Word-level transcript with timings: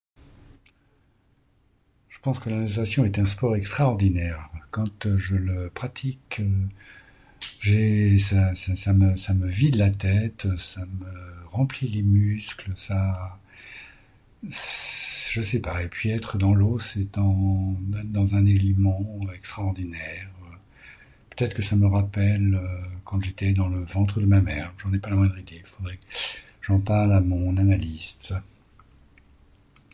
Je 2.09 2.17
pense 2.23 2.39
que 2.39 2.49
la 2.49 2.57
natation 2.57 3.05
est 3.05 3.19
un 3.19 3.25
sport 3.27 3.55
extraordinaire. 3.55 4.49
Quand 4.71 5.15
je 5.17 5.35
le 5.35 5.69
pratique 5.69 6.41
j'ai... 7.59 8.17
ça 8.17 8.43
me 9.33 9.47
vide 9.47 9.75
la 9.75 9.91
tête, 9.91 10.47
ça 10.57 10.81
me 10.87 11.45
rempli 11.51 11.87
les 11.87 12.01
muscles, 12.01 12.71
ça... 12.75 13.39
je 14.49 15.41
sais 15.43 15.59
pas. 15.61 15.83
Et 15.83 15.87
puis 15.87 16.09
être 16.09 16.37
dans 16.39 16.55
l'eau, 16.55 16.79
c'est 16.79 17.07
dans 17.13 18.33
un 18.35 18.45
élément 18.45 19.19
extraordinaire. 19.35 20.27
Peut-être 21.31 21.53
que 21.55 21.61
ça 21.61 21.75
me 21.75 21.87
rappelle 21.87 22.59
quand 23.03 23.21
j'étais 23.21 23.53
dans 23.53 23.67
le 23.67 23.83
ventre 23.83 24.19
de 24.19 24.25
ma 24.25 24.41
mère. 24.41 24.73
J'en 24.79 24.91
ai 24.93 24.99
pas 24.99 25.09
la 25.09 25.15
moindre 25.15 25.37
idée, 25.39 25.61
faudrait 25.65 25.97
que 25.97 26.07
j'en 26.61 26.79
parle 26.79 27.13
à 27.13 27.21
mon 27.21 27.57
analyste. 27.57 28.33